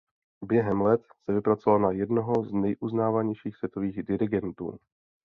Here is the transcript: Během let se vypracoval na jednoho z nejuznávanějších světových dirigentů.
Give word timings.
Během 0.45 0.81
let 0.81 1.01
se 1.25 1.33
vypracoval 1.33 1.79
na 1.79 1.91
jednoho 1.91 2.43
z 2.43 2.53
nejuznávanějších 2.53 3.55
světových 3.57 4.03
dirigentů. 4.03 4.77